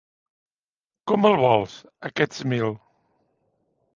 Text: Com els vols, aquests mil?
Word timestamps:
Com 1.11 1.27
els 1.29 1.37
vols, 1.43 1.77
aquests 2.11 2.41
mil? 2.53 2.75